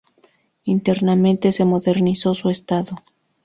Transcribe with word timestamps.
Internamente 0.63 1.51
se 1.51 1.63
modernizó 1.63 2.33
su 2.33 2.49
Estado. 2.49 3.03